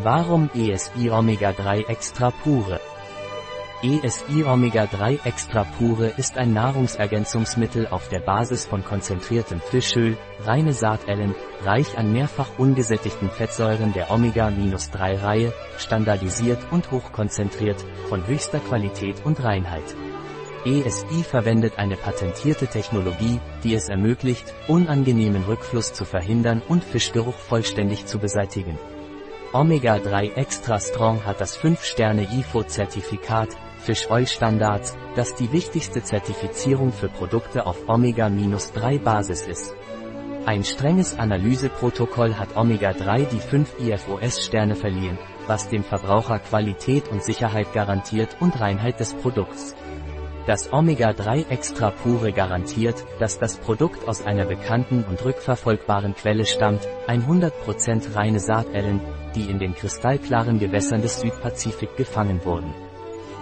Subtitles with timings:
[0.00, 2.78] Warum ESI Omega 3 Extra Pure?
[3.82, 10.72] ESI Omega 3 Extra Pure ist ein Nahrungsergänzungsmittel auf der Basis von konzentriertem Fischöl, reine
[10.72, 11.34] Saatellen,
[11.64, 19.96] reich an mehrfach ungesättigten Fettsäuren der Omega-3-Reihe, standardisiert und hochkonzentriert, von höchster Qualität und Reinheit.
[20.64, 28.06] ESI verwendet eine patentierte Technologie, die es ermöglicht, unangenehmen Rückfluss zu verhindern und Fischgeruch vollständig
[28.06, 28.78] zu beseitigen.
[29.54, 37.64] Omega-3 Extra Strong hat das 5-Sterne-IFO-Zertifikat, Fish Oil Standards, das die wichtigste Zertifizierung für Produkte
[37.64, 39.74] auf Omega-3-Basis ist.
[40.44, 47.72] Ein strenges Analyseprotokoll hat Omega-3 die 5 IFOS-Sterne verliehen, was dem Verbraucher Qualität und Sicherheit
[47.72, 49.74] garantiert und Reinheit des Produkts.
[50.48, 56.88] Das Omega-3 Extra Pure garantiert, dass das Produkt aus einer bekannten und rückverfolgbaren Quelle stammt,
[57.06, 59.02] 100% reine Saatellen,
[59.34, 62.72] die in den kristallklaren Gewässern des Südpazifik gefangen wurden.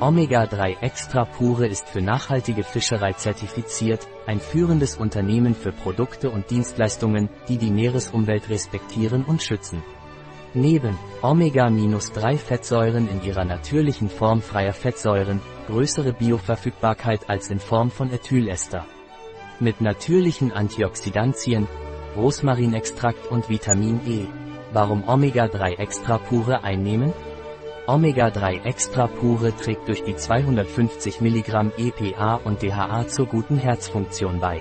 [0.00, 7.30] Omega-3 Extra Pure ist für nachhaltige Fischerei zertifiziert, ein führendes Unternehmen für Produkte und Dienstleistungen,
[7.48, 9.82] die die Meeresumwelt respektieren und schützen.
[10.52, 18.12] Neben Omega-3 Fettsäuren in ihrer natürlichen Form freier Fettsäuren, größere Bioverfügbarkeit als in Form von
[18.12, 18.86] Ethylester.
[19.60, 21.68] Mit natürlichen Antioxidantien,
[22.16, 24.26] Rosmarinextrakt und Vitamin E.
[24.72, 27.12] Warum Omega-3 Extra Pure einnehmen?
[27.86, 34.60] Omega-3 Extra Pure trägt durch die 250 mg EPA und DHA zur guten Herzfunktion bei.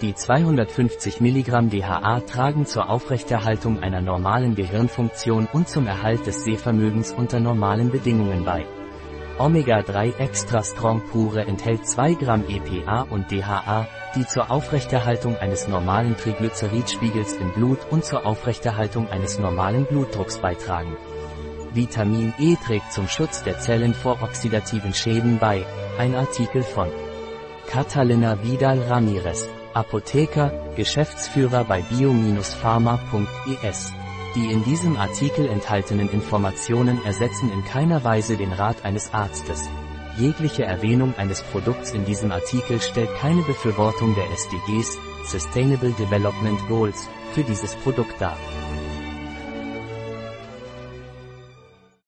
[0.00, 7.12] Die 250 mg DHA tragen zur Aufrechterhaltung einer normalen Gehirnfunktion und zum Erhalt des Sehvermögens
[7.12, 8.66] unter normalen Bedingungen bei.
[9.38, 16.14] Omega-3 Extra Strong Pure enthält 2 Gramm EPA und DHA, die zur Aufrechterhaltung eines normalen
[16.16, 20.96] Triglyceridspiegels im Blut und zur Aufrechterhaltung eines normalen Blutdrucks beitragen.
[21.72, 25.66] Vitamin E trägt zum Schutz der Zellen vor oxidativen Schäden bei.
[25.98, 26.88] Ein Artikel von
[27.66, 33.92] Catalina Vidal Ramirez, Apotheker, Geschäftsführer bei bio-pharma.es.
[34.34, 39.68] Die in diesem Artikel enthaltenen Informationen ersetzen in keiner Weise den Rat eines Arztes.
[40.18, 47.08] Jegliche Erwähnung eines Produkts in diesem Artikel stellt keine Befürwortung der SDGs, Sustainable Development Goals,
[47.32, 48.36] für dieses Produkt dar.